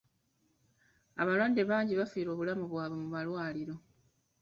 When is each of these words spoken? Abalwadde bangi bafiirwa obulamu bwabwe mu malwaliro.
Abalwadde 1.21 1.61
bangi 1.71 1.93
bafiirwa 1.99 2.31
obulamu 2.33 2.65
bwabwe 2.71 2.95
mu 3.01 3.07
malwaliro. 3.13 3.75